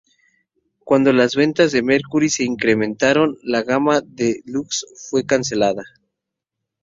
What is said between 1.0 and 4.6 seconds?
las ventas de Mercury se incrementaron, la gama De